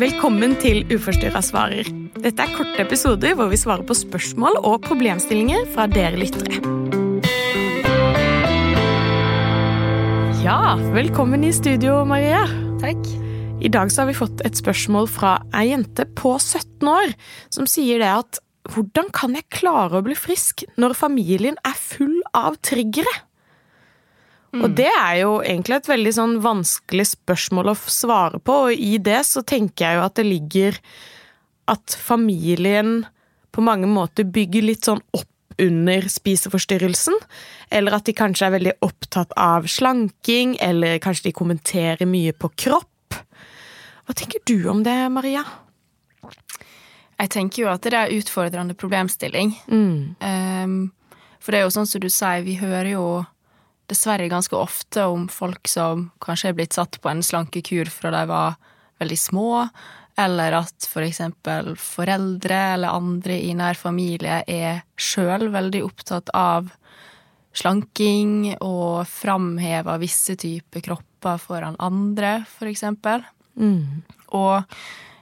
Velkommen 0.00 0.54
til 0.62 0.82
Uforstyrra 0.88 1.42
svarer. 1.44 1.88
Dette 2.20 2.44
er 2.44 2.52
korte 2.56 2.80
episoder 2.80 3.34
hvor 3.36 3.50
vi 3.52 3.58
svarer 3.60 3.84
på 3.84 3.96
spørsmål 3.96 4.58
og 4.64 4.82
problemstillinger 4.86 5.66
fra 5.74 5.84
dere 5.90 6.16
lyttere. 6.20 6.60
Ja, 10.40 10.76
velkommen 10.94 11.44
i 11.44 11.52
studio, 11.52 11.98
Maria. 12.08 12.46
Takk. 12.80 13.02
I 13.60 13.68
dag 13.68 13.92
så 13.92 14.02
har 14.02 14.08
vi 14.08 14.16
fått 14.16 14.40
et 14.48 14.56
spørsmål 14.56 15.08
fra 15.12 15.34
ei 15.52 15.66
jente 15.68 16.06
på 16.16 16.32
17 16.38 16.88
år 16.88 17.12
som 17.52 17.68
sier 17.68 18.00
det 18.00 18.08
at 18.22 18.40
hvordan 18.72 19.10
kan 19.12 19.36
jeg 19.36 19.48
klare 19.52 20.00
å 20.00 20.04
bli 20.06 20.16
frisk 20.16 20.64
når 20.80 20.96
familien 20.96 21.60
er 21.66 21.76
full 21.76 22.22
av 22.32 22.56
triggere? 22.64 23.12
Mm. 24.50 24.64
Og 24.64 24.74
det 24.80 24.90
er 24.90 25.14
jo 25.20 25.34
egentlig 25.44 25.78
et 25.78 25.88
veldig 25.92 26.12
sånn 26.16 26.36
vanskelig 26.42 27.06
spørsmål 27.12 27.70
å 27.70 27.78
svare 27.78 28.40
på, 28.42 28.56
og 28.66 28.74
i 28.74 28.96
det 28.98 29.22
så 29.28 29.44
tenker 29.46 29.86
jeg 29.86 29.98
jo 29.98 30.04
at 30.06 30.16
det 30.18 30.26
ligger 30.26 30.78
at 31.70 31.94
familien 31.94 33.04
på 33.54 33.62
mange 33.62 33.86
måter 33.90 34.26
bygger 34.26 34.66
litt 34.66 34.88
sånn 34.88 35.02
opp 35.14 35.28
under 35.60 36.06
spiseforstyrrelsen, 36.08 37.16
eller 37.70 37.98
at 37.98 38.06
de 38.08 38.14
kanskje 38.16 38.46
er 38.48 38.54
veldig 38.56 38.76
opptatt 38.86 39.34
av 39.38 39.66
slanking, 39.70 40.56
eller 40.62 40.98
kanskje 41.02 41.28
de 41.28 41.36
kommenterer 41.36 42.08
mye 42.08 42.32
på 42.32 42.50
kropp. 42.64 43.18
Hva 44.06 44.16
tenker 44.16 44.42
du 44.48 44.64
om 44.72 44.80
det, 44.86 44.96
Maria? 45.12 45.44
Jeg 47.20 47.30
tenker 47.34 47.66
jo 47.66 47.68
at 47.68 47.84
det 47.84 47.98
er 47.98 48.14
utfordrende 48.16 48.74
problemstilling. 48.78 49.52
Mm. 49.68 50.16
Um, 50.24 50.78
for 51.40 51.52
det 51.52 51.60
er 51.60 51.68
jo 51.68 51.74
sånn 51.74 51.88
som 51.90 52.00
du 52.00 52.08
sier, 52.08 52.40
vi 52.46 52.56
hører 52.60 52.94
jo 52.94 53.04
dessverre 53.90 54.30
ganske 54.30 54.56
ofte 54.56 55.04
om 55.10 55.26
folk 55.32 55.68
som 55.68 56.08
kanskje 56.22 56.52
er 56.52 56.58
blitt 56.58 56.76
satt 56.76 57.00
på 57.02 57.10
en 57.10 57.22
slankekur 57.24 57.90
fra 57.92 58.12
de 58.14 58.22
var 58.30 58.58
veldig 59.00 59.18
små, 59.18 59.52
eller 60.20 60.58
at 60.58 60.86
for 60.88 61.06
eksempel 61.06 61.72
foreldre 61.80 62.58
eller 62.74 62.96
andre 62.96 63.38
i 63.40 63.54
nær 63.56 63.78
familie 63.78 64.42
er 64.46 64.82
sjøl 65.00 65.48
veldig 65.54 65.82
opptatt 65.86 66.32
av 66.36 66.68
slanking 67.56 68.56
og 68.60 69.08
framhever 69.10 70.00
visse 70.02 70.36
typer 70.38 70.84
kropper 70.84 71.40
foran 71.42 71.78
andre, 71.82 72.40
for 72.46 72.70
eksempel. 72.70 73.24
Mm. 73.58 74.02
Og 74.38 74.62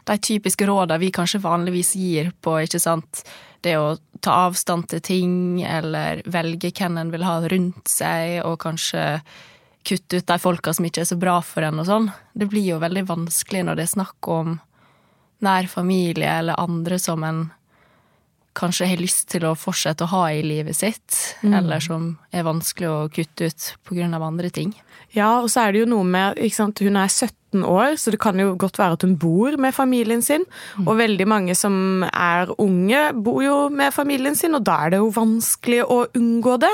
de 0.09 0.17
typiske 0.25 0.67
rådene 0.69 1.01
vi 1.01 1.13
kanskje 1.15 1.43
vanligvis 1.45 1.95
gir 1.97 2.33
på, 2.45 2.59
ikke 2.65 2.81
sant, 2.83 3.23
det 3.67 3.77
å 3.79 3.97
ta 4.25 4.35
avstand 4.49 4.89
til 4.91 5.03
ting, 5.05 5.37
eller 5.63 6.23
velge 6.27 6.73
hvem 6.75 6.99
en 7.01 7.13
vil 7.15 7.27
ha 7.27 7.39
rundt 7.49 7.91
seg, 7.91 8.41
og 8.47 8.59
kanskje 8.65 9.21
kutte 9.89 10.21
ut 10.21 10.27
de 10.29 10.39
folka 10.43 10.75
som 10.75 10.87
ikke 10.89 11.05
er 11.05 11.11
så 11.11 11.19
bra 11.21 11.39
for 11.45 11.65
en 11.65 11.81
og 11.81 11.87
sånn, 11.89 12.09
det 12.37 12.49
blir 12.51 12.67
jo 12.67 12.81
veldig 12.83 13.07
vanskelig 13.09 13.65
når 13.65 13.79
det 13.79 13.87
er 13.87 13.95
snakk 13.95 14.29
om 14.33 14.59
nær 15.45 15.69
familie 15.71 16.41
eller 16.41 16.59
andre 16.61 16.99
som 17.01 17.25
en 17.25 17.47
kanskje 18.59 18.89
har 18.91 19.01
lyst 19.01 19.29
til 19.31 19.47
å 19.47 19.55
fortsette 19.59 20.05
å 20.05 20.11
ha 20.11 20.25
i 20.35 20.43
livet 20.43 20.77
sitt, 20.77 21.15
mm. 21.47 21.53
eller 21.61 21.83
som 21.85 22.09
er 22.35 22.47
vanskelig 22.47 22.89
å 22.91 22.97
kutte 23.15 23.47
ut 23.47 23.69
av 24.03 24.25
andre 24.27 24.51
ting. 24.51 24.73
Ja, 25.15 25.39
og 25.41 25.51
så 25.53 25.63
er 25.63 25.73
det 25.73 25.85
jo 25.85 25.91
noe 25.95 26.05
med 26.05 26.41
ikke 26.43 26.59
sant, 26.59 26.83
Hun 26.83 26.99
er 26.99 27.09
17 27.09 27.48
17 27.49 27.65
år, 27.65 27.97
så 27.97 28.11
det 28.11 28.21
kan 28.21 28.39
jo 28.39 28.57
godt 28.59 28.79
være 28.79 28.97
at 28.97 29.03
hun 29.03 29.17
bor 29.19 29.57
med 29.59 29.75
familien 29.75 30.23
sin. 30.23 30.45
Mm. 30.77 30.89
Og 30.89 30.99
veldig 30.99 31.27
mange 31.29 31.55
som 31.55 32.05
er 32.13 32.53
unge, 32.59 33.13
bor 33.15 33.43
jo 33.43 33.69
med 33.69 33.93
familien 33.93 34.37
sin, 34.37 34.55
og 34.55 34.65
da 34.65 34.85
er 34.85 34.91
det 34.91 35.01
jo 35.01 35.11
vanskelig 35.15 35.83
å 35.85 36.07
unngå 36.17 36.59
det. 36.61 36.73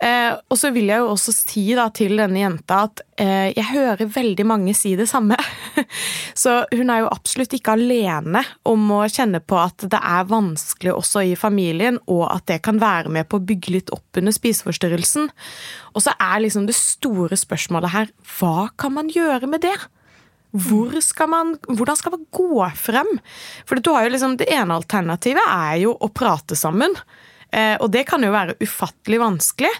Eh, 0.00 0.32
og 0.50 0.58
så 0.58 0.70
vil 0.74 0.90
jeg 0.90 1.02
jo 1.02 1.12
også 1.12 1.34
si 1.34 1.64
da 1.76 1.88
til 1.94 2.16
denne 2.18 2.40
jenta 2.40 2.84
at 2.88 3.04
eh, 3.20 3.52
jeg 3.54 3.70
hører 3.72 4.10
veldig 4.10 4.46
mange 4.46 4.74
si 4.76 4.94
det 4.96 5.08
samme. 5.08 5.38
så 6.42 6.62
hun 6.74 6.90
er 6.92 7.04
jo 7.04 7.12
absolutt 7.12 7.54
ikke 7.56 7.76
alene 7.78 8.44
om 8.68 8.84
å 8.94 9.04
kjenne 9.08 9.40
på 9.40 9.58
at 9.60 9.86
det 9.90 10.00
er 10.00 10.28
vanskelig 10.30 10.94
også 10.94 11.24
i 11.30 11.34
familien, 11.38 12.00
og 12.06 12.26
at 12.30 12.48
det 12.50 12.62
kan 12.64 12.80
være 12.82 13.12
med 13.12 13.28
på 13.28 13.40
å 13.40 13.46
bygge 13.46 13.76
litt 13.78 13.94
opp 13.94 14.20
under 14.20 14.34
spiseforstyrrelsen. 14.34 15.30
Og 15.94 16.04
så 16.04 16.14
er 16.18 16.42
liksom 16.42 16.68
det 16.68 16.76
store 16.76 17.38
spørsmålet 17.38 17.94
her 17.94 18.14
hva 18.38 18.70
kan 18.80 18.96
man 18.96 19.12
gjøre 19.12 19.48
med 19.50 19.64
det? 19.64 19.76
Hvor 20.54 20.94
skal 21.02 21.30
man, 21.32 21.54
hvordan 21.66 21.98
skal 21.98 22.14
man 22.14 22.26
gå 22.30 22.66
frem? 22.78 23.10
For 23.66 23.80
du 23.82 23.90
har 23.90 24.06
jo 24.06 24.14
liksom, 24.14 24.36
Det 24.38 24.50
ene 24.54 24.76
alternativet 24.78 25.42
er 25.50 25.80
jo 25.82 25.96
å 25.98 26.10
prate 26.14 26.56
sammen. 26.58 26.94
Eh, 27.50 27.74
og 27.80 27.90
det 27.90 28.04
kan 28.06 28.22
jo 28.22 28.34
være 28.34 28.58
ufattelig 28.62 29.18
vanskelig. 29.22 29.72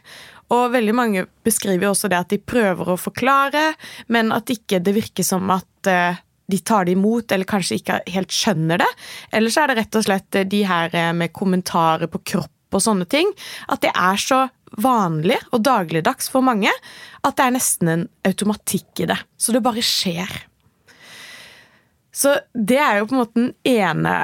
Og 0.54 0.74
veldig 0.74 0.94
mange 0.94 1.24
beskriver 1.46 1.86
jo 1.86 1.94
også 1.94 2.10
det 2.12 2.20
at 2.20 2.34
de 2.34 2.38
prøver 2.42 2.90
å 2.90 3.00
forklare, 3.00 3.72
men 4.12 4.32
at 4.34 4.50
ikke 4.52 4.82
det 4.84 4.96
virker 4.96 5.26
som 5.26 5.48
at 5.54 5.90
eh, 5.90 6.20
de 6.50 6.58
tar 6.60 6.84
det 6.84 6.92
imot, 6.98 7.32
eller 7.32 7.48
kanskje 7.48 7.78
ikke 7.80 8.02
helt 8.12 8.34
skjønner 8.34 8.82
det. 8.82 8.91
Eller 9.32 9.52
så 9.52 9.62
er 9.62 9.72
det 9.72 9.78
rett 9.80 9.98
og 9.98 10.04
slett 10.06 10.42
de 10.50 10.64
her 10.68 10.92
eh, 10.92 11.12
med 11.16 11.32
kommentarer 11.36 12.10
på 12.10 12.20
kropp 12.34 12.76
og 12.76 12.82
sånne 12.82 13.06
ting. 13.08 13.30
At 13.70 13.84
det 13.86 13.94
er 13.94 14.20
så 14.20 14.44
vanlig 14.82 15.38
og 15.54 15.62
dagligdags 15.62 16.26
for 16.32 16.42
mange 16.42 16.72
at 17.22 17.36
det 17.38 17.44
er 17.44 17.54
nesten 17.54 17.91
en 17.92 18.08
automatikk 18.26 19.04
i 19.04 19.08
det. 19.12 19.20
Så 19.38 19.54
det 19.54 19.62
bare 19.64 19.84
skjer. 19.84 20.32
Så 22.14 22.36
det 22.54 22.78
er 22.78 23.00
jo 23.00 23.10
på 23.10 23.16
en 23.16 23.22
måte 23.25 23.41
den 23.41 23.52
ene 23.66 24.14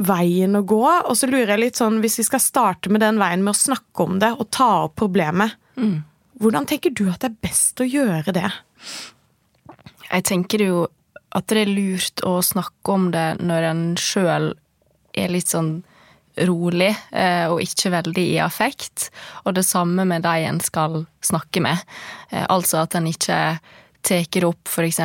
veien 0.00 0.56
å 0.56 0.64
gå. 0.64 0.82
Og 0.84 1.16
så 1.16 1.28
lurer 1.30 1.54
jeg 1.54 1.62
litt 1.64 1.80
sånn, 1.80 2.00
hvis 2.04 2.20
vi 2.20 2.26
skal 2.28 2.42
starte 2.44 2.92
med 2.92 3.02
den 3.04 3.20
veien 3.20 3.44
med 3.44 3.54
å 3.54 3.60
snakke 3.60 4.06
om 4.06 4.20
det 4.22 4.32
og 4.36 4.50
ta 4.52 4.70
opp 4.86 4.98
problemet, 5.00 5.56
mm. 5.80 5.96
hvordan 6.40 6.68
tenker 6.68 6.94
du 6.96 7.06
at 7.12 7.22
det 7.24 7.32
er 7.32 7.42
best 7.48 7.80
å 7.80 7.88
gjøre 7.88 8.36
det? 8.36 8.48
Jeg 10.10 10.26
tenker 10.28 10.64
jo 10.64 10.86
at 11.36 11.46
det 11.50 11.62
er 11.62 11.70
lurt 11.70 12.24
å 12.26 12.40
snakke 12.42 12.96
om 12.96 13.10
det 13.14 13.28
når 13.38 13.68
en 13.70 13.84
sjøl 14.00 14.52
er 15.16 15.30
litt 15.30 15.52
sånn 15.52 15.78
rolig 16.46 16.90
eh, 17.10 17.46
og 17.50 17.60
ikke 17.62 17.92
veldig 17.94 18.24
i 18.34 18.38
affekt. 18.42 19.10
Og 19.44 19.54
det 19.56 19.66
samme 19.66 20.06
med 20.08 20.24
de 20.26 20.46
en 20.48 20.60
skal 20.62 21.04
snakke 21.24 21.62
med. 21.64 21.82
Eh, 22.30 22.46
altså 22.48 22.82
at 22.84 22.96
en 22.98 23.08
ikke 23.10 23.38
tar 24.02 24.46
opp 24.48 24.68
f.eks. 24.68 25.00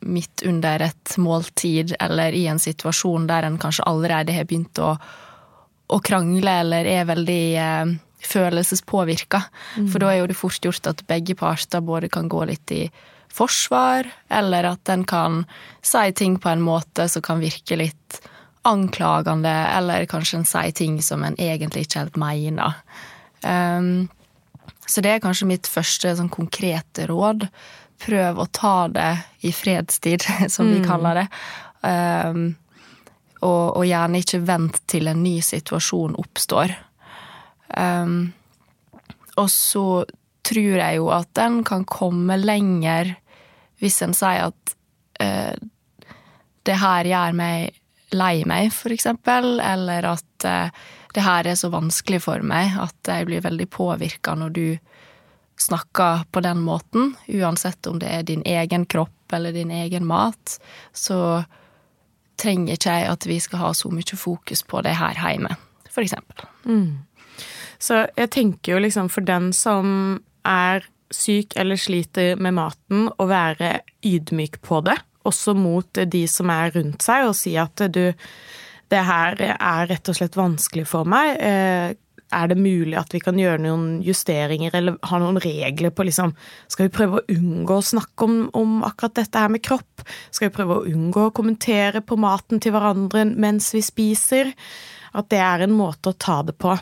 midt 0.00 0.42
under 0.46 0.86
et 0.88 1.16
måltid, 1.18 1.96
eller 2.00 2.32
i 2.32 2.46
en 2.50 2.60
situasjon 2.62 3.26
der 3.30 3.46
en 3.46 3.58
kanskje 3.60 3.86
allerede 3.88 4.34
har 4.36 4.48
begynt 4.48 4.78
å, 4.82 4.94
å 5.88 6.00
krangle, 6.00 6.58
eller 6.64 6.88
er 6.88 7.08
veldig 7.08 7.44
eh, 7.60 7.94
følelsespåvirka. 8.26 9.42
Mm. 9.76 9.88
For 9.92 10.02
da 10.02 10.12
er 10.12 10.22
jo 10.22 10.28
det 10.30 10.38
fort 10.38 10.64
gjort 10.64 10.90
at 10.90 11.04
begge 11.10 11.36
parter 11.38 11.84
både 11.84 12.10
kan 12.12 12.30
gå 12.32 12.44
litt 12.50 12.74
i 12.74 12.84
forsvar, 13.32 14.08
eller 14.28 14.72
at 14.74 14.88
en 14.92 15.04
kan 15.08 15.42
si 15.84 16.04
ting 16.16 16.38
på 16.38 16.52
en 16.52 16.64
måte 16.64 17.08
som 17.08 17.24
kan 17.24 17.40
virke 17.40 17.78
litt 17.80 18.20
anklagende, 18.68 19.52
eller 19.76 20.06
kanskje 20.06 20.42
en 20.42 20.48
sier 20.48 20.74
ting 20.76 21.00
som 21.02 21.24
en 21.26 21.38
egentlig 21.40 21.86
ikke 21.86 22.04
helt 22.04 22.18
mener. 22.20 22.76
Um, 23.42 24.10
så 24.86 25.02
det 25.02 25.16
er 25.16 25.22
kanskje 25.22 25.48
mitt 25.50 25.70
første 25.70 26.12
sånn 26.18 26.30
konkrete 26.30 27.08
råd 27.10 27.48
prøv 28.02 28.40
å 28.42 28.48
ta 28.50 28.76
det 28.92 29.12
i 29.46 29.52
fredstid, 29.54 30.24
som 30.54 30.70
vi 30.70 30.80
mm. 30.82 30.86
kaller 30.88 31.22
det. 31.22 31.26
Um, 31.82 32.44
og, 33.42 33.76
og, 33.76 33.84
gjerne 33.88 34.22
ikke 34.22 34.42
vent 34.46 34.78
til 34.90 35.10
en 35.10 35.22
ny 35.24 35.38
situasjon 35.42 36.14
oppstår. 36.20 36.74
Um, 37.74 38.32
og 39.40 39.48
så 39.50 39.86
tror 40.46 40.78
jeg 40.78 40.98
jo 40.98 41.08
at 41.14 41.30
den 41.38 41.62
kan 41.66 41.86
komme 41.88 42.36
lenger 42.36 43.14
hvis 43.82 44.02
en 44.04 44.14
sier 44.14 44.50
at 44.50 44.74
uh, 45.22 45.54
det 46.66 46.78
her 46.78 47.08
gjør 47.08 47.38
meg 47.38 47.78
lei 48.12 48.42
meg, 48.46 48.68
for 48.76 48.92
eksempel, 48.94 49.56
eller 49.64 50.06
at 50.12 50.46
uh, 50.46 50.84
det 51.16 51.24
her 51.24 51.48
er 51.48 51.56
så 51.58 51.72
vanskelig 51.72 52.22
for 52.26 52.44
meg 52.46 52.76
at 52.80 53.08
jeg 53.08 53.28
blir 53.28 53.44
veldig 53.44 53.68
påvirka 53.72 54.36
når 54.38 54.54
du 54.56 54.66
snakker 55.60 56.24
på 56.32 56.42
den 56.44 56.62
måten, 56.64 57.14
uansett 57.28 57.86
om 57.86 57.98
det 58.02 58.10
er 58.10 58.22
din 58.26 58.42
egen 58.48 58.86
kropp 58.86 59.32
eller 59.32 59.52
din 59.52 59.70
egen 59.70 60.06
mat, 60.06 60.58
så 60.92 61.44
trenger 62.40 62.76
ikke 62.76 62.96
jeg 62.96 63.10
at 63.12 63.26
vi 63.28 63.38
skal 63.40 63.62
ha 63.62 63.70
så 63.76 63.90
mye 63.92 64.18
fokus 64.18 64.64
på 64.66 64.82
det 64.84 64.96
her 64.98 65.18
hjemme, 65.20 65.54
for 65.90 66.04
eksempel. 66.04 66.48
Mm. 66.64 67.04
Så 67.82 68.06
jeg 68.16 68.30
tenker 68.34 68.74
jo 68.76 68.82
liksom 68.82 69.08
for 69.12 69.26
den 69.26 69.52
som 69.56 70.20
er 70.46 70.84
syk 71.12 71.56
eller 71.60 71.76
sliter 71.76 72.40
med 72.40 72.56
maten, 72.56 73.08
å 73.18 73.28
være 73.28 73.80
ydmyk 74.06 74.60
på 74.64 74.80
det, 74.86 74.96
også 75.28 75.54
mot 75.54 75.86
de 75.92 76.22
som 76.30 76.50
er 76.50 76.72
rundt 76.74 77.04
seg, 77.04 77.28
og 77.28 77.36
si 77.38 77.54
at 77.60 77.84
du 77.92 78.06
det 78.92 79.02
her 79.08 79.38
er 79.40 79.86
rett 79.88 80.08
og 80.10 80.16
slett 80.18 80.36
vanskelig 80.36 80.84
for 80.90 81.08
meg. 81.08 81.38
Er 82.32 82.48
det 82.50 82.58
mulig 82.60 82.96
at 82.98 83.12
vi 83.14 83.20
kan 83.22 83.38
gjøre 83.38 83.60
noen 83.64 84.00
justeringer 84.04 84.74
eller 84.78 84.96
ha 85.10 85.20
noen 85.20 85.40
regler 85.42 85.92
på 85.94 86.06
liksom 86.08 86.34
Skal 86.70 86.88
vi 86.88 86.94
prøve 86.96 87.20
å 87.20 87.26
unngå 87.34 87.78
å 87.78 87.88
snakke 87.92 88.28
om, 88.28 88.38
om, 88.56 88.78
akkurat 88.86 89.18
dette 89.20 89.42
her 89.42 89.52
med 89.52 89.64
kropp? 89.64 90.06
Skal 90.30 90.48
vi 90.48 90.56
prøve 90.56 90.78
å 90.78 90.86
unngå 90.88 91.28
å 91.28 91.34
kommentere 91.36 92.04
på 92.04 92.18
maten 92.20 92.62
til 92.62 92.74
hverandre 92.74 93.26
mens 93.30 93.72
vi 93.76 93.84
spiser? 93.84 94.54
At 95.12 95.28
det 95.32 95.42
er 95.44 95.66
en 95.66 95.76
måte 95.76 96.12
å 96.12 96.18
ta 96.18 96.40
det 96.46 96.56
på. 96.60 96.72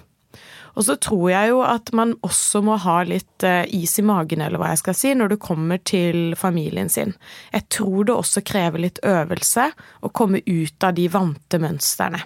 Og 0.78 0.86
så 0.86 0.94
tror 1.02 1.26
jeg 1.32 1.50
jo 1.50 1.62
at 1.66 1.90
man 1.96 2.14
også 2.26 2.62
må 2.64 2.76
ha 2.80 3.00
litt 3.06 3.44
eh, 3.46 3.66
is 3.74 3.96
i 3.98 4.04
magen, 4.06 4.42
eller 4.44 4.60
hva 4.60 4.70
jeg 4.72 4.82
skal 4.84 4.96
si, 4.96 5.12
når 5.18 5.32
du 5.32 5.36
kommer 5.42 5.80
til 5.82 6.36
familien 6.38 6.90
sin. 6.92 7.16
Jeg 7.52 7.66
tror 7.74 8.06
det 8.06 8.16
også 8.16 8.44
krever 8.46 8.84
litt 8.86 9.02
øvelse 9.06 9.70
å 10.00 10.12
komme 10.14 10.44
ut 10.46 10.86
av 10.86 10.94
de 10.96 11.08
vante 11.10 11.60
mønstrene. 11.62 12.22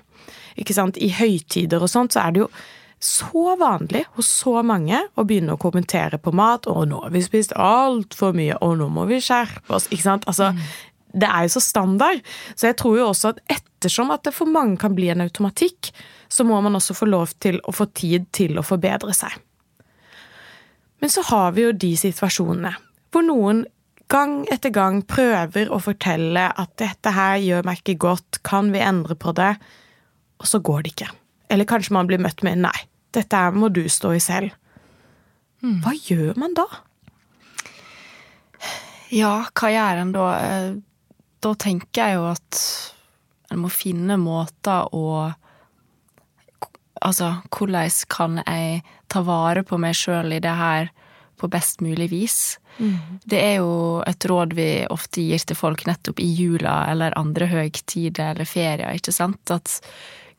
Ikke 0.61 0.77
sant? 0.77 1.01
I 1.01 1.11
høytider 1.17 1.83
og 1.83 1.91
sånt 1.91 2.15
så 2.15 2.27
er 2.27 2.35
det 2.35 2.45
jo 2.45 2.51
så 3.05 3.53
vanlig 3.61 4.05
hos 4.17 4.31
så 4.33 4.63
mange 4.65 5.03
å 5.15 5.27
begynne 5.29 5.55
å 5.55 5.61
kommentere 5.61 6.19
på 6.19 6.33
mat. 6.33 6.67
'Å, 6.67 6.87
nå 6.89 7.03
har 7.05 7.13
vi 7.13 7.23
spist 7.25 7.53
altfor 7.53 8.33
mye. 8.37 8.57
Å, 8.57 8.73
nå 8.79 8.89
må 8.89 9.05
vi 9.11 9.21
skjerpe 9.21 9.77
oss.' 9.77 9.91
Ikke 9.93 10.07
sant? 10.09 10.29
Altså, 10.31 10.53
mm. 10.57 10.91
Det 11.15 11.29
er 11.31 11.45
jo 11.47 11.53
så 11.55 11.61
standard. 11.63 12.25
Så 12.59 12.67
jeg 12.67 12.75
tror 12.81 12.97
jo 12.99 13.05
også 13.13 13.31
at 13.35 13.43
ettersom 13.47 14.11
at 14.11 14.25
det 14.27 14.33
for 14.35 14.51
mange 14.51 14.81
kan 14.83 14.97
bli 14.97 15.13
en 15.13 15.23
automatikk, 15.23 15.93
så 16.27 16.43
må 16.43 16.59
man 16.65 16.75
også 16.75 16.97
få 16.99 17.07
lov 17.07 17.37
til 17.39 17.61
å 17.63 17.75
få 17.77 17.87
tid 17.95 18.27
til 18.35 18.59
å 18.59 18.65
forbedre 18.67 19.15
seg. 19.15 19.37
Men 20.99 21.13
så 21.13 21.23
har 21.29 21.53
vi 21.55 21.69
jo 21.69 21.77
de 21.77 21.93
situasjonene 22.01 22.73
hvor 23.15 23.23
noen 23.23 23.63
gang 24.11 24.41
etter 24.51 24.73
gang 24.75 25.05
prøver 25.07 25.71
å 25.71 25.79
fortelle 25.79 26.49
at 26.51 26.73
'dette 26.81 27.13
her 27.15 27.37
gjør 27.39 27.69
meg 27.69 27.79
ikke 27.79 28.01
godt, 28.09 28.43
kan 28.43 28.73
vi 28.75 28.83
endre 28.83 29.15
på 29.15 29.37
det?' 29.37 29.55
Og 30.43 30.51
så 30.51 30.59
går 30.59 30.83
det 30.83 30.97
ikke. 30.97 31.13
Eller 31.49 31.65
kanskje 31.65 31.95
man 31.95 32.09
blir 32.11 32.19
møtt 32.19 32.43
med 32.43 32.59
'nei, 32.59 32.81
dette 33.15 33.45
må 33.55 33.71
du 33.73 33.85
stå 33.89 34.15
i 34.17 34.23
selv'. 34.23 34.53
Hmm. 35.63 35.81
Hva 35.81 35.95
gjør 35.97 36.37
man 36.37 36.57
da? 36.57 36.67
Ja, 39.15 39.47
hva 39.55 39.71
gjør 39.71 40.03
en 40.03 40.13
da? 40.13 40.27
Eh, 40.43 40.75
da 41.45 41.55
tenker 41.61 42.03
jeg 42.03 42.19
jo 42.19 42.27
at 42.33 42.61
en 43.53 43.63
må 43.63 43.73
finne 43.73 44.19
måter 44.21 44.93
å 44.95 45.33
Altså, 47.05 47.35
hvordan 47.53 47.91
kan 48.09 48.39
jeg 48.47 48.79
ta 49.13 49.21
vare 49.27 49.61
på 49.67 49.77
meg 49.77 49.93
sjøl 49.99 50.33
i 50.33 50.39
det 50.41 50.55
her 50.57 50.87
på 51.37 51.51
best 51.53 51.83
mulig 51.85 52.07
vis? 52.09 52.57
Mm. 52.79 53.19
Det 53.29 53.41
er 53.43 53.59
jo 53.59 54.01
et 54.07 54.25
råd 54.25 54.55
vi 54.57 54.87
ofte 54.89 55.21
gir 55.21 55.43
til 55.45 55.59
folk 55.59 55.85
nettopp 55.85 56.23
i 56.23 56.31
jula 56.33 56.87
eller 56.89 57.19
andre 57.19 57.51
høgtider 57.51 58.33
eller 58.33 58.49
ferier, 58.49 58.95
ikke 58.97 59.13
sant? 59.13 59.53
At 59.53 59.83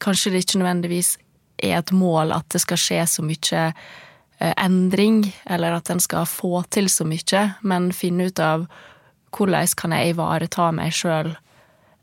kanskje 0.01 0.33
det 0.33 0.41
ikke 0.41 0.63
nødvendigvis 0.63 1.11
er 1.57 1.79
et 1.79 1.93
mål 1.95 2.33
at 2.35 2.49
det 2.53 2.61
skal 2.63 2.79
skje 2.79 2.99
så 3.09 3.25
mye 3.25 3.61
eh, 3.65 4.53
endring, 4.55 5.23
eller 5.45 5.77
at 5.77 5.89
en 5.93 6.01
skal 6.03 6.27
få 6.29 6.63
til 6.73 6.89
så 6.91 7.07
mye, 7.07 7.45
men 7.61 7.91
finne 7.95 8.29
ut 8.29 8.41
av 8.43 8.67
hvordan 9.35 9.73
kan 9.77 9.95
jeg 9.95 10.13
ivareta 10.13 10.69
meg 10.75 10.93
sjøl 10.95 11.33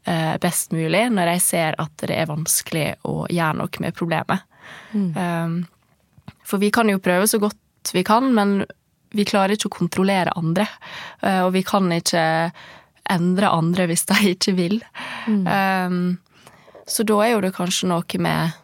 eh, 0.04 0.34
best 0.42 0.72
mulig 0.76 1.06
når 1.12 1.34
jeg 1.34 1.44
ser 1.46 1.78
at 1.80 1.94
det 2.02 2.16
er 2.16 2.30
vanskelig 2.30 2.88
å 3.08 3.24
gjøre 3.30 3.58
noe 3.62 3.84
med 3.84 3.96
problemet. 3.96 4.44
Mm. 4.92 5.10
Um, 5.16 5.56
for 6.46 6.62
vi 6.62 6.70
kan 6.74 6.90
jo 6.90 7.00
prøve 7.02 7.28
så 7.28 7.40
godt 7.42 7.58
vi 7.92 8.04
kan, 8.06 8.30
men 8.34 8.62
vi 9.12 9.26
klarer 9.28 9.56
ikke 9.56 9.70
å 9.70 9.78
kontrollere 9.80 10.34
andre. 10.38 10.66
Uh, 11.24 11.46
og 11.46 11.52
vi 11.56 11.64
kan 11.66 11.90
ikke 11.92 12.24
endre 13.12 13.50
andre 13.50 13.88
hvis 13.90 14.06
de 14.08 14.34
ikke 14.34 14.54
vil. 14.56 14.78
Mm. 15.26 15.46
Um, 15.46 16.02
så 16.88 17.04
da 17.06 17.18
er 17.24 17.34
jo 17.34 17.42
det 17.44 17.54
kanskje 17.56 17.90
noe 17.90 18.22
med 18.22 18.58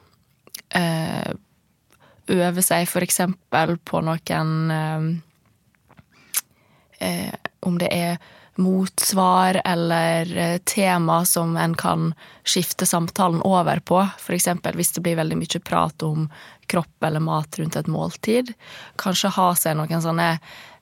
uh, 0.77 1.33
Øve 2.29 2.61
seg 2.61 2.91
eksempel 3.01 3.79
på 3.89 4.03
noen 4.05 4.73
eh, 7.01 7.33
Om 7.65 7.79
det 7.81 7.89
er 7.89 8.19
motsvar 8.59 9.61
eller 9.65 10.37
eh, 10.37 10.59
tema 10.59 11.25
som 11.25 11.57
en 11.57 11.75
kan 11.75 12.15
skifte 12.45 12.87
samtalen 12.87 13.43
over 13.47 13.81
på. 13.81 14.01
F.eks. 14.19 14.49
hvis 14.75 14.93
det 14.93 15.03
blir 15.05 15.17
veldig 15.17 15.39
mye 15.39 15.61
prat 15.63 16.03
om 16.03 16.27
kropp 16.67 17.07
eller 17.07 17.23
mat 17.23 17.59
rundt 17.59 17.79
et 17.79 17.87
måltid. 17.87 18.51
Kanskje 18.99 19.31
ha 19.37 19.53
seg 19.55 19.79
noen 19.79 20.03
sånne 20.03 20.31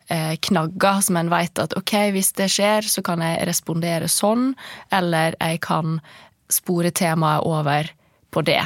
eh, 0.09 0.35
knagger 0.49 1.03
som 1.05 1.21
en 1.21 1.31
vet 1.31 1.61
at 1.61 1.77
ok, 1.77 1.95
hvis 2.17 2.33
det 2.41 2.49
skjer, 2.55 2.89
så 2.89 3.05
kan 3.05 3.21
jeg 3.21 3.45
respondere 3.47 4.09
sånn, 4.09 4.55
eller 4.89 5.37
jeg 5.37 5.61
kan 5.69 6.01
spore 6.49 6.95
temaet 6.97 7.45
over 7.45 7.93
på 8.33 8.45
det. 8.47 8.63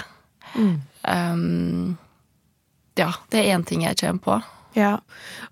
Mm. 0.54 0.78
Um, 1.10 1.98
ja, 2.98 3.12
det 3.30 3.42
er 3.42 3.52
én 3.56 3.66
ting 3.66 3.84
jeg 3.86 3.98
kommer 4.00 4.24
på. 4.24 4.40
Ja, 4.78 5.00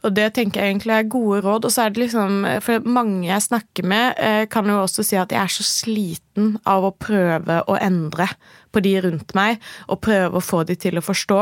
og 0.06 0.12
det 0.14 0.28
tenker 0.36 0.62
jeg 0.62 0.76
egentlig 0.76 0.94
er 0.94 1.08
gode 1.10 1.40
råd. 1.42 1.66
Og 1.66 1.74
så 1.74 1.84
er 1.84 1.94
det 1.94 2.04
liksom 2.04 2.44
For 2.62 2.84
mange 2.86 3.26
jeg 3.26 3.42
snakker 3.48 3.86
med, 3.88 4.14
eh, 4.16 4.44
kan 4.46 4.68
jo 4.70 4.78
også 4.84 5.02
si 5.06 5.18
at 5.18 5.32
jeg 5.34 5.42
er 5.42 5.50
så 5.50 5.66
sliten 5.66 6.54
av 6.66 6.86
å 6.86 6.94
prøve 6.94 7.62
å 7.66 7.78
endre 7.82 8.28
på 8.70 8.82
de 8.84 8.92
rundt 9.00 9.32
meg, 9.34 9.62
og 9.88 10.02
prøve 10.04 10.38
å 10.38 10.44
få 10.44 10.60
de 10.68 10.76
til 10.76 11.00
å 11.00 11.02
forstå 11.02 11.38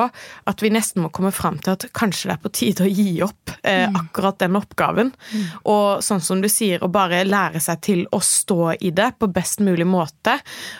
at 0.46 0.62
vi 0.62 0.70
nesten 0.70 1.02
må 1.02 1.10
komme 1.10 1.32
fram 1.34 1.58
til 1.58 1.74
at 1.74 1.88
kanskje 1.92 2.30
det 2.30 2.36
er 2.36 2.42
på 2.44 2.52
tide 2.54 2.86
å 2.86 2.92
gi 2.92 3.10
opp 3.26 3.50
eh, 3.62 3.90
mm. 3.90 3.98
akkurat 3.98 4.38
den 4.40 4.56
oppgaven. 4.56 5.10
Mm. 5.34 5.44
Og 5.74 6.04
sånn 6.06 6.22
som 6.22 6.40
du 6.40 6.48
sier, 6.48 6.80
å 6.80 6.88
bare 6.88 7.26
lære 7.26 7.60
seg 7.60 7.82
til 7.82 8.06
å 8.14 8.22
stå 8.22 8.76
i 8.78 8.94
det 8.94 9.10
på 9.18 9.28
best 9.28 9.60
mulig 9.60 9.88
måte, 9.90 10.38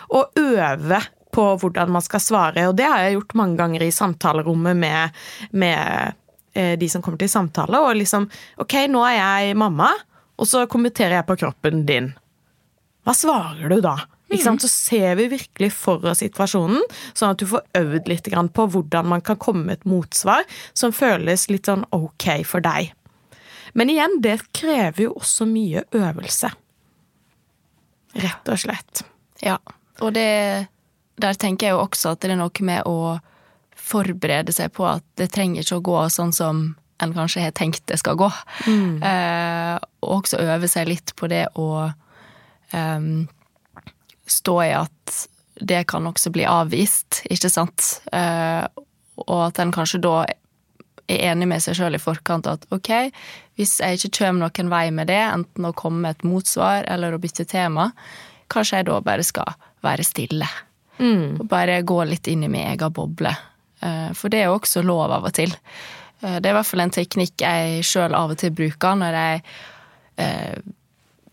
og 0.09 0.39
øve 0.39 1.03
på 1.37 1.49
hvordan 1.61 1.93
man 1.93 2.05
skal 2.05 2.23
svare. 2.23 2.67
Og 2.67 2.77
det 2.77 2.89
har 2.89 3.05
jeg 3.05 3.19
gjort 3.19 3.37
mange 3.37 3.61
ganger 3.61 3.85
i 3.85 3.93
samtalerommet 3.93 4.79
med, 4.81 5.19
med 5.53 6.17
Eh, 6.57 6.77
de 6.77 6.89
som 6.89 7.01
kommer 7.05 7.19
til 7.21 7.29
samtale, 7.29 7.77
og 7.85 7.99
liksom 7.99 8.25
Ok, 8.57 8.73
nå 8.89 9.03
er 9.05 9.17
jeg 9.19 9.57
mamma, 9.61 9.91
og 10.37 10.47
så 10.49 10.63
kommenterer 10.69 11.19
jeg 11.19 11.27
på 11.27 11.35
kroppen 11.37 11.83
din. 11.85 12.11
Hva 13.05 13.13
svarer 13.13 13.69
du 13.69 13.77
da? 13.83 13.93
Mm. 14.27 14.57
Så 14.59 14.67
ser 14.67 15.15
vi 15.15 15.27
virkelig 15.31 15.69
for 15.77 16.03
oss 16.09 16.23
situasjonen, 16.23 16.81
sånn 17.13 17.35
at 17.35 17.39
du 17.39 17.45
får 17.47 17.61
øvd 17.77 18.09
litt 18.09 18.27
på 18.57 18.65
hvordan 18.73 19.07
man 19.07 19.21
kan 19.21 19.37
komme 19.37 19.67
med 19.69 19.77
et 19.77 19.85
motsvar 19.87 20.43
som 20.73 20.91
føles 20.91 21.45
litt 21.47 21.69
sånn 21.69 21.85
ok 21.95 22.25
for 22.43 22.65
deg. 22.65 22.91
Men 23.77 23.93
igjen, 23.93 24.17
det 24.19 24.41
krever 24.51 25.05
jo 25.05 25.13
også 25.21 25.45
mye 25.45 25.85
øvelse. 25.93 26.49
Rett 28.17 28.49
og 28.49 28.59
slett. 28.59 29.05
Ja, 29.45 29.59
og 30.01 30.17
det 30.17 30.67
Der 31.17 31.37
tenker 31.39 31.67
jeg 31.67 31.75
jo 31.75 31.83
også 31.85 32.13
at 32.13 32.21
det 32.21 32.33
er 32.33 32.39
noe 32.39 32.65
med 32.65 32.85
å 32.85 33.17
forberede 33.87 34.53
seg 34.53 34.73
på 34.75 34.85
at 34.89 35.05
det 35.19 35.31
trenger 35.33 35.63
ikke 35.63 35.79
å 35.79 35.85
gå 35.85 36.01
sånn 36.13 36.33
som 36.35 36.67
en 37.03 37.13
kanskje 37.13 37.43
har 37.45 37.53
tenkt 37.55 37.85
det 37.89 37.99
skal 38.01 38.17
gå. 38.19 38.29
Mm. 38.65 39.03
Eh, 39.05 39.75
og 40.01 40.13
også 40.21 40.41
øve 40.41 40.69
seg 40.69 40.89
litt 40.89 41.13
på 41.17 41.29
det 41.31 41.45
å 41.61 41.69
eh, 42.73 43.09
stå 44.27 44.57
i 44.65 44.73
at 44.77 45.17
det 45.57 45.85
kan 45.89 46.05
også 46.05 46.31
bli 46.33 46.45
avvist, 46.45 47.23
ikke 47.33 47.49
sant? 47.49 47.99
Eh, 48.13 48.65
og 49.25 49.39
at 49.47 49.61
en 49.61 49.73
kanskje 49.73 50.01
da 50.05 50.19
er 51.07 51.31
enig 51.31 51.47
med 51.49 51.63
seg 51.63 51.77
sjøl 51.79 51.97
i 51.97 52.01
forkant 52.01 52.49
at 52.49 52.65
ok, 52.73 52.91
hvis 53.57 53.77
jeg 53.81 53.97
ikke 53.97 54.19
kommer 54.19 54.45
noen 54.45 54.71
vei 54.73 54.85
med 54.93 55.09
det, 55.09 55.21
enten 55.23 55.69
å 55.69 55.75
komme 55.77 56.03
med 56.03 56.17
et 56.17 56.27
motsvar 56.27 56.85
eller 56.91 57.15
å 57.15 57.21
bytte 57.21 57.47
tema, 57.49 57.89
kanskje 58.53 58.81
jeg 58.81 58.89
da 58.91 58.99
bare 59.05 59.25
skal 59.25 59.55
være 59.85 60.05
stille. 60.05 60.49
Mm. 60.99 61.37
Og 61.39 61.45
bare 61.49 61.81
gå 61.85 61.99
litt 62.09 62.27
inn 62.31 62.45
i 62.45 62.51
min 62.51 62.67
egen 62.71 62.93
boble. 62.93 63.33
Eh, 63.81 64.09
for 64.17 64.33
det 64.33 64.41
er 64.41 64.49
jo 64.49 64.57
også 64.57 64.83
lov 64.85 65.13
av 65.19 65.29
og 65.29 65.35
til. 65.37 65.53
Eh, 66.21 66.39
det 66.39 66.49
er 66.49 66.55
i 66.55 66.57
hvert 66.57 66.69
fall 66.71 66.85
en 66.85 66.95
teknikk 66.95 67.45
jeg 67.45 67.85
sjøl 67.85 68.17
av 68.17 68.33
og 68.33 68.41
til 68.41 68.53
bruker 68.55 68.97
når 68.97 69.19
jeg 69.19 69.43
eh, 70.23 70.57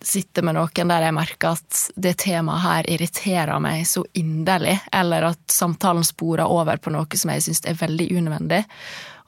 sitter 0.04 0.44
med 0.44 0.58
noen 0.58 0.90
der 0.92 1.06
jeg 1.06 1.16
merker 1.16 1.56
at 1.56 1.82
det 1.96 2.18
temaet 2.20 2.64
her 2.64 2.88
irriterer 2.92 3.60
meg 3.62 3.86
så 3.88 4.04
inderlig, 4.20 4.76
eller 4.92 5.30
at 5.30 5.42
samtalen 5.52 6.04
sporer 6.04 6.50
over 6.50 6.76
på 6.76 6.92
noe 6.92 7.20
som 7.20 7.32
jeg 7.32 7.46
syns 7.46 7.64
er 7.64 7.78
veldig 7.80 8.10
unødvendig. 8.12 8.64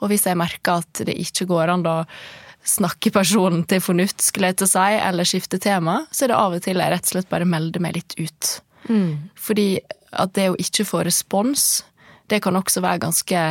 Og 0.04 0.12
hvis 0.12 0.26
jeg 0.28 0.36
merker 0.36 0.82
at 0.82 1.06
det 1.08 1.16
ikke 1.16 1.48
går 1.48 1.72
an 1.72 1.86
å 1.88 2.02
snakke 2.66 3.12
personen 3.14 3.62
til 3.68 3.80
fornuft, 3.80 4.20
skulle 4.20 4.50
jeg 4.50 4.58
til 4.60 4.66
å 4.66 4.72
si, 4.74 4.98
eller 5.00 5.28
skifte 5.28 5.60
tema, 5.62 6.00
så 6.10 6.26
er 6.26 6.32
det 6.32 6.40
av 6.40 6.56
og 6.56 6.64
til 6.64 6.82
jeg 6.82 6.92
rett 6.92 7.06
og 7.06 7.12
slett 7.14 7.30
bare 7.30 7.48
melder 7.48 7.80
meg 7.80 7.96
litt 7.96 8.16
ut. 8.18 8.50
Mm. 8.90 9.30
Fordi 9.38 9.68
at 10.18 10.34
det 10.36 10.50
å 10.52 10.58
ikke 10.60 10.86
få 10.88 11.04
respons 11.06 11.84
det 12.30 12.40
kan 12.42 12.58
også 12.58 12.82
være 12.82 13.04
ganske 13.04 13.42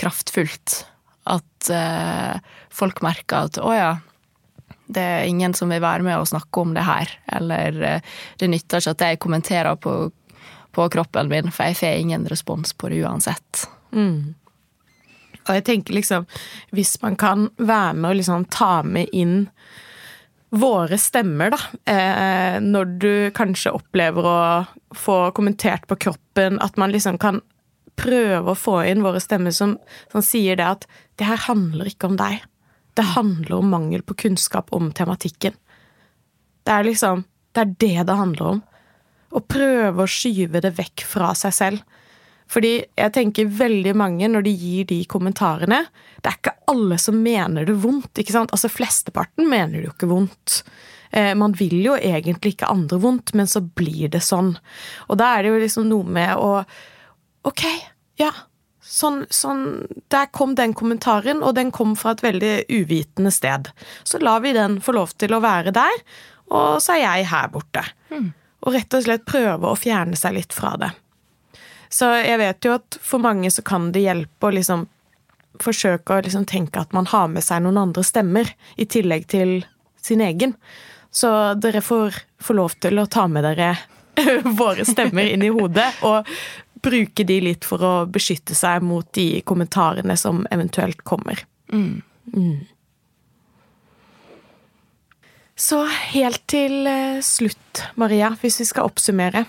kraftfullt. 0.00 0.82
At 1.30 1.70
eh, 1.72 2.36
folk 2.72 3.02
merker 3.04 3.48
at 3.48 3.60
å 3.60 3.72
ja, 3.74 3.90
det 4.90 5.04
er 5.04 5.28
ingen 5.28 5.54
som 5.56 5.70
vil 5.72 5.82
være 5.82 6.04
med 6.06 6.18
og 6.18 6.28
snakke 6.30 6.62
om 6.62 6.74
det 6.76 6.84
her. 6.86 7.12
Eller 7.38 7.80
eh, 7.86 8.08
det 8.40 8.50
nytter 8.50 8.82
ikke 8.82 8.96
at 8.96 9.06
jeg 9.06 9.22
kommenterer 9.22 9.80
på, 9.80 9.94
på, 10.76 10.88
kroppen 10.92 11.30
min, 11.32 11.50
for 11.54 11.70
jeg 11.70 11.80
får 11.80 12.02
ingen 12.04 12.28
respons 12.30 12.74
på 12.74 12.92
det 12.92 13.02
uansett. 13.04 13.66
Mm. 13.94 14.34
Og 15.46 15.54
jeg 15.56 15.66
tenker 15.66 15.96
liksom, 15.96 16.26
hvis 16.76 16.98
man 17.02 17.16
kan 17.20 17.48
være 17.56 17.94
med 17.96 18.10
og 18.12 18.20
liksom 18.20 18.48
ta 18.52 18.80
med 18.86 19.08
inn 19.16 19.48
våre 20.50 20.98
stemmer, 20.98 21.54
da. 21.54 21.58
Eh, 21.92 22.58
når 22.62 22.94
du 23.00 23.12
kanskje 23.34 23.72
opplever 23.74 24.26
å 24.26 24.40
få 24.96 25.18
kommentert 25.36 25.86
på 25.86 25.98
kroppen, 26.06 26.58
at 26.62 26.76
man 26.80 26.92
liksom 26.94 27.18
kan 27.22 27.40
prøve 28.00 28.52
å 28.52 28.58
få 28.58 28.80
inn 28.88 29.04
våre 29.04 29.20
stemmer 29.22 29.54
som, 29.54 29.76
som 30.12 30.24
sier 30.24 30.58
det 30.58 30.66
at 30.66 30.86
det 31.20 31.28
her 31.28 31.42
handler 31.46 31.90
ikke 31.90 32.10
om 32.10 32.16
deg. 32.18 32.40
Det 32.98 33.12
handler 33.14 33.60
om 33.60 33.70
mangel 33.70 34.02
på 34.02 34.16
kunnskap 34.26 34.72
om 34.76 34.90
tematikken. 34.92 35.54
Det 36.64 36.72
er 36.74 36.88
liksom 36.88 37.26
Det 37.50 37.60
er 37.60 37.70
det 37.82 38.02
det 38.06 38.14
handler 38.14 38.46
om. 38.46 38.58
Å 39.34 39.40
prøve 39.42 40.04
å 40.04 40.10
skyve 40.10 40.60
det 40.62 40.70
vekk 40.76 41.02
fra 41.02 41.32
seg 41.34 41.54
selv. 41.54 41.80
Fordi 42.50 42.72
jeg 42.82 43.14
tenker 43.14 43.50
veldig 43.60 43.94
mange, 43.98 44.28
når 44.30 44.46
de 44.46 44.54
gir 44.58 44.88
de 44.90 45.04
kommentarene 45.10 45.84
Det 46.20 46.32
er 46.32 46.38
ikke 46.38 46.56
alle 46.72 46.98
som 47.00 47.20
mener 47.22 47.68
det 47.68 47.76
vondt. 47.80 48.18
ikke 48.18 48.34
sant? 48.34 48.52
Altså 48.52 48.68
Flesteparten 48.72 49.48
mener 49.48 49.78
det 49.78 49.86
jo 49.86 49.94
ikke 49.94 50.10
vondt. 50.10 50.62
Eh, 51.10 51.32
man 51.34 51.54
vil 51.56 51.78
jo 51.82 51.96
egentlig 51.96 52.54
ikke 52.54 52.70
andre 52.70 52.98
vondt, 53.02 53.32
men 53.34 53.48
så 53.50 53.62
blir 53.62 54.10
det 54.12 54.22
sånn. 54.26 54.52
Og 55.08 55.18
da 55.18 55.32
er 55.34 55.42
det 55.42 55.52
jo 55.52 55.62
liksom 55.64 55.88
noe 55.90 56.06
med 56.06 56.36
å 56.36 56.64
Ok, 57.48 57.62
ja. 58.20 58.28
Sånn, 58.84 59.22
sånn, 59.32 59.86
Der 60.12 60.26
kom 60.26 60.54
den 60.58 60.74
kommentaren, 60.74 61.40
og 61.42 61.54
den 61.56 61.70
kom 61.70 61.94
fra 61.96 62.12
et 62.12 62.20
veldig 62.20 62.66
uvitende 62.68 63.32
sted. 63.32 63.70
Så 64.04 64.20
lar 64.20 64.42
vi 64.44 64.52
den 64.52 64.76
få 64.84 64.92
lov 64.92 65.14
til 65.16 65.32
å 65.32 65.40
være 65.40 65.72
der, 65.72 66.02
og 66.50 66.82
så 66.84 66.98
er 66.98 67.04
jeg 67.06 67.30
her 67.30 67.48
borte. 67.48 67.84
Mm. 68.10 68.32
Og 68.66 68.74
rett 68.74 68.92
og 68.92 69.06
slett 69.06 69.24
prøve 69.24 69.70
å 69.70 69.78
fjerne 69.78 70.18
seg 70.20 70.36
litt 70.36 70.52
fra 70.52 70.74
det. 70.76 70.90
Så 71.90 72.06
jeg 72.22 72.38
vet 72.38 72.64
jo 72.64 72.76
at 72.78 72.98
for 73.02 73.22
mange 73.22 73.50
så 73.50 73.64
kan 73.66 73.90
det 73.94 74.04
hjelpe 74.04 74.48
å 74.48 74.54
liksom 74.54 74.86
forsøke 75.60 76.16
å 76.16 76.22
liksom 76.24 76.46
tenke 76.48 76.80
at 76.80 76.94
man 76.96 77.08
har 77.10 77.28
med 77.28 77.44
seg 77.44 77.64
noen 77.64 77.80
andre 77.82 78.04
stemmer, 78.06 78.48
i 78.80 78.86
tillegg 78.86 79.26
til 79.28 79.58
sin 80.00 80.22
egen. 80.24 80.54
Så 81.10 81.28
dere 81.58 81.82
får 81.84 82.22
får 82.40 82.54
lov 82.56 82.74
til 82.80 82.98
å 82.98 83.06
ta 83.06 83.26
med 83.28 83.44
dere 83.44 83.74
våre 84.60 84.86
stemmer 84.88 85.28
inn 85.28 85.44
i 85.44 85.52
hodet, 85.52 85.90
og 86.06 86.28
bruke 86.80 87.24
de 87.28 87.40
litt 87.44 87.66
for 87.68 87.84
å 87.84 87.94
beskytte 88.08 88.56
seg 88.56 88.84
mot 88.84 89.06
de 89.16 89.42
kommentarene 89.44 90.16
som 90.16 90.46
eventuelt 90.50 91.02
kommer. 91.04 91.42
Mm. 91.72 92.00
Mm. 92.32 92.60
Så 95.60 95.82
helt 96.14 96.46
til 96.48 96.86
eh, 96.88 97.20
slutt, 97.24 97.82
Maria, 98.00 98.32
hvis 98.40 98.62
vi 98.62 98.68
skal 98.70 98.88
oppsummere 98.88 99.44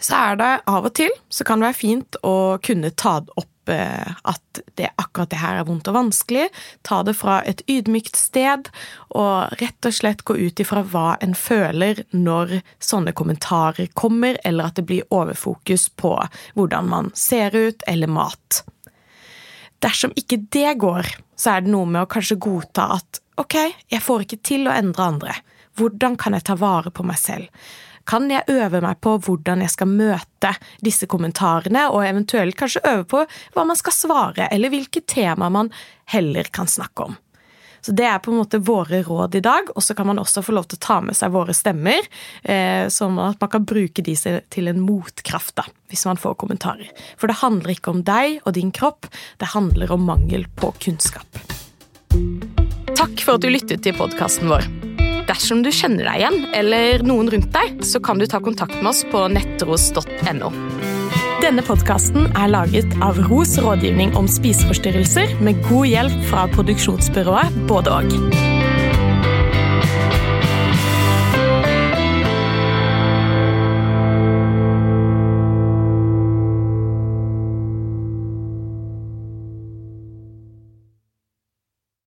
så 0.00 0.16
er 0.30 0.40
det 0.40 0.52
av 0.68 0.88
og 0.88 0.94
til 0.96 1.12
så 1.32 1.44
kan 1.46 1.60
det 1.60 1.70
være 1.70 1.78
fint 1.78 2.18
å 2.26 2.36
kunne 2.64 2.92
ta 2.98 3.18
det 3.24 3.32
opp 3.40 3.72
eh, 3.72 4.12
at 4.28 4.60
det, 4.78 4.90
akkurat 5.00 5.30
det 5.32 5.40
her 5.40 5.60
er 5.60 5.66
vondt 5.68 5.88
og 5.90 5.96
vanskelig. 5.96 6.46
Ta 6.86 7.00
det 7.06 7.16
fra 7.18 7.38
et 7.48 7.62
ydmykt 7.70 8.18
sted, 8.18 8.68
og 9.16 9.56
rett 9.60 9.88
og 9.88 9.96
slett 9.96 10.24
gå 10.28 10.36
ut 10.36 10.62
ifra 10.62 10.84
hva 10.84 11.16
en 11.24 11.34
føler 11.36 12.04
når 12.12 12.58
sånne 12.82 13.16
kommentarer 13.16 13.90
kommer, 13.98 14.38
eller 14.44 14.70
at 14.70 14.80
det 14.80 14.86
blir 14.88 15.08
overfokus 15.14 15.88
på 15.96 16.14
hvordan 16.58 16.92
man 16.92 17.12
ser 17.16 17.56
ut, 17.56 17.84
eller 17.88 18.12
mat. 18.12 18.62
Dersom 19.84 20.14
ikke 20.16 20.40
det 20.52 20.78
går, 20.80 21.08
så 21.36 21.56
er 21.56 21.64
det 21.64 21.72
noe 21.72 21.88
med 21.88 22.06
å 22.06 22.10
kanskje 22.10 22.38
godta 22.40 22.88
at 22.96 23.20
ok, 23.40 23.58
jeg 23.92 24.02
får 24.02 24.24
ikke 24.24 24.40
til 24.44 24.68
å 24.68 24.76
endre 24.76 25.10
andre. 25.10 25.34
Hvordan 25.76 26.16
kan 26.16 26.36
jeg 26.36 26.46
ta 26.48 26.56
vare 26.56 26.92
på 26.92 27.04
meg 27.04 27.18
selv? 27.20 27.50
Kan 28.06 28.30
jeg 28.30 28.46
øve 28.52 28.80
meg 28.84 29.00
på 29.04 29.16
hvordan 29.26 29.64
jeg 29.64 29.74
skal 29.74 29.90
møte 29.90 30.54
disse 30.84 31.08
kommentarene, 31.10 31.88
og 31.90 32.06
eventuelt 32.06 32.58
kanskje 32.58 32.84
øve 32.86 33.04
på 33.10 33.22
hva 33.54 33.66
man 33.66 33.78
skal 33.78 33.94
svare, 33.94 34.50
eller 34.50 34.72
hvilke 34.72 35.02
tema 35.06 35.50
man 35.52 35.72
heller 36.12 36.48
kan 36.52 36.70
snakke 36.70 37.10
om. 37.10 37.16
Så 37.86 37.92
Det 37.92 38.04
er 38.04 38.18
på 38.18 38.32
en 38.32 38.40
måte 38.40 38.58
våre 38.58 38.98
råd 39.06 39.36
i 39.38 39.40
dag, 39.40 39.68
og 39.76 39.82
så 39.82 39.94
kan 39.94 40.08
man 40.08 40.18
også 40.18 40.42
få 40.42 40.56
lov 40.56 40.64
til 40.66 40.78
å 40.80 40.82
ta 40.82 40.96
med 41.06 41.14
seg 41.14 41.30
våre 41.30 41.54
stemmer, 41.54 42.02
eh, 42.42 42.88
sånn 42.90 43.14
at 43.22 43.38
man 43.38 43.52
kan 43.52 43.64
bruke 43.64 44.02
de 44.02 44.16
til 44.50 44.68
en 44.72 44.80
motkraft 44.82 45.54
da, 45.54 45.62
hvis 45.92 46.02
man 46.08 46.18
får 46.18 46.34
kommentarer. 46.34 46.90
For 47.16 47.30
det 47.30 47.38
handler 47.44 47.76
ikke 47.76 47.94
om 47.94 48.02
deg 48.02 48.40
og 48.42 48.56
din 48.58 48.72
kropp, 48.74 49.06
det 49.38 49.54
handler 49.54 49.94
om 49.94 50.02
mangel 50.02 50.48
på 50.56 50.74
kunnskap. 50.82 51.30
Takk 52.96 53.22
for 53.22 53.36
at 53.36 53.46
du 53.46 53.50
lyttet 53.54 53.86
til 53.86 53.94
podkasten 53.94 54.50
vår. 54.50 54.85
Dersom 55.26 55.62
du 55.64 55.72
kjenner 55.74 56.06
deg 56.06 56.20
igjen, 56.20 56.36
eller 56.54 57.02
noen 57.06 57.30
rundt 57.32 57.50
deg, 57.54 57.80
så 57.86 57.98
kan 58.02 58.20
du 58.20 58.26
ta 58.30 58.38
kontakt 58.42 58.78
med 58.78 58.92
oss 58.92 59.02
på 59.10 59.26
nettros.no. 59.34 60.52
Denne 61.42 61.62
podkasten 61.66 62.30
er 62.32 62.52
laget 62.54 62.94
av 63.04 63.18
Ros 63.28 63.56
rådgivning 63.60 64.14
om 64.18 64.30
spiseforstyrrelser, 64.30 65.36
med 65.42 65.60
god 65.68 65.90
hjelp 65.90 66.20
fra 66.30 66.46
produksjonsbyrået 66.54 67.64
Både 67.70 67.98
og. 67.98 68.55